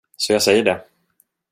Så 0.17 0.33
jag 0.33 0.41
säger 0.41 0.63
det. 0.63 0.85